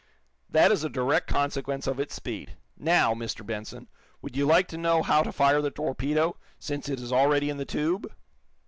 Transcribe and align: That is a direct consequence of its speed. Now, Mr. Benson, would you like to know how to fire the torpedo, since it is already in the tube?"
That 0.49 0.71
is 0.71 0.83
a 0.83 0.89
direct 0.89 1.27
consequence 1.27 1.85
of 1.85 1.99
its 1.99 2.15
speed. 2.15 2.57
Now, 2.75 3.13
Mr. 3.13 3.45
Benson, 3.45 3.87
would 4.19 4.35
you 4.35 4.47
like 4.47 4.67
to 4.69 4.77
know 4.79 5.03
how 5.03 5.21
to 5.21 5.31
fire 5.31 5.61
the 5.61 5.69
torpedo, 5.69 6.37
since 6.57 6.89
it 6.89 6.99
is 6.99 7.13
already 7.13 7.51
in 7.51 7.57
the 7.57 7.65
tube?" 7.65 8.11